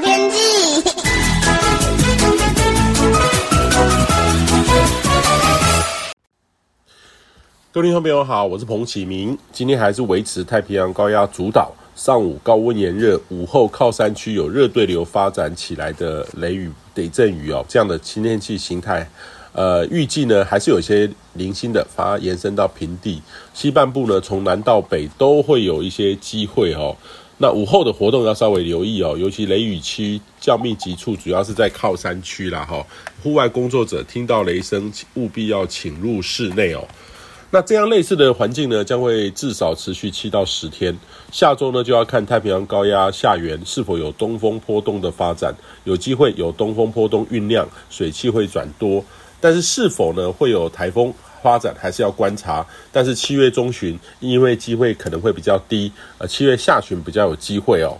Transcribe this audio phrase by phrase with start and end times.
[0.00, 0.82] 天气。
[7.70, 9.38] 各位听众朋友好，我是彭启明。
[9.52, 19.08] 今天还是维持太平洋高压主导，上午高温炎热，午后靠山区有热对流发展起来的雷雨、雷阵雨哦，这样的晴天气形态。
[19.52, 23.20] 呃，预计呢还是有些零星的发延伸到平地
[23.52, 26.96] 西半部呢，从南到北都会有一些机会哦。
[27.40, 32.84] 那午后的活动要稍微留意哦，尤其雷雨区较密集处，主要是在靠山区啦哈。
[33.22, 36.84] 户外工作者听到雷声，务必要请入室内哦。
[37.50, 40.94] 那这样类似的环境呢，将会至少持续七到十天。
[41.32, 45.54] 下周呢，就要看太平洋高压下缘是否有东风波动的发展，
[45.84, 49.02] 有机会有东风波动酝酿，水汽会转多。
[49.40, 52.66] 但是是否呢会有台风发展，还是要观察。
[52.92, 57.96] 但是七月中旬，因为机会可能会比较低，呃，七月下旬比较有机会哦。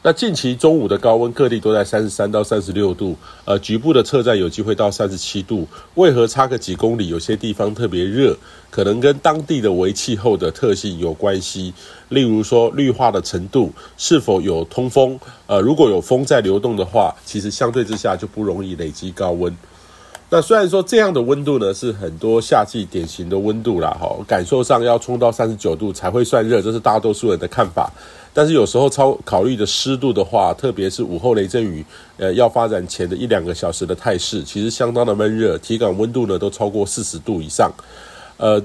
[0.00, 5.66] 那近期中午的高温，各地都在三十三到三十六度，呃，局部的车站有机会到三十七度。
[5.96, 8.34] 为何差个几公里，有些地方特别热？
[8.70, 11.74] 可能跟当地的微气候的特性有关系。
[12.10, 15.18] 例如说，绿化的程度是否有通风？
[15.48, 19.54] 呃，如果有风在流动的话，其实相对之下就不容易累积高温。
[20.30, 27.90] 那虽然说这样的温度呢，是很多夏季典型的温度啦，哈，感受上要冲到三十九度才会算热，这是大多数人的看法。
[28.34, 31.84] 但是有时候超考虑的湿度的话，特别是午后雷阵雨，
[32.18, 37.72] 呃，要发展前的一两个小时的态势，其实相当的闷热，体感温度呢都超过四十度以上，
[38.36, 38.62] 呃。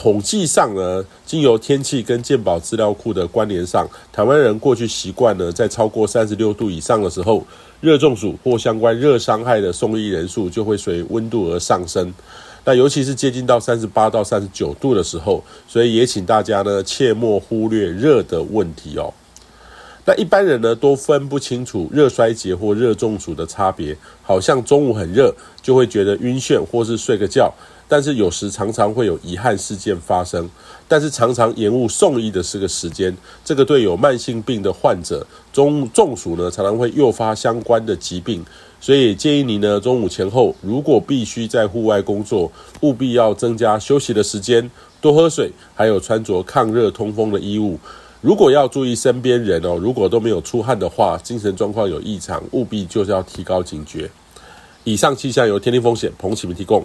[0.00, 7.44] 统计上呢，经由天气跟健保资料库的关联上，台湾人过去习惯呢，在超过三十六度以上的时候，
[7.80, 12.14] 热中暑或相关热伤害的送医人数就会随温度而上升。
[12.64, 19.12] 那尤其是接近到三十八到三十九度的时候，所以也请大家呢，切莫忽略热的问题哦。
[20.08, 27.52] 那一般人呢，都分不清楚热衰竭或热中暑的差别，好像中午很热就会觉得晕眩或是睡个觉。
[27.86, 30.48] 但是有时常常会有遗憾事件发生，
[30.88, 38.42] 但是常常延误送医的是个时间，这个对有慢性病的患者，中中暑呢常常会诱发相关的疾病，
[38.80, 42.50] 所以建议你呢中午前后如果必须在户外工作，
[42.80, 44.70] 务必要增加休息的时间，
[45.02, 47.78] 多喝水，还有穿着抗热通风的衣物。
[48.20, 54.10] 如果要注意身边人哦，如果都没有出汗的话，精神状况有异常，务必就是要提高警觉。
[54.82, 56.84] 以上气象由天气风险彭启明提供。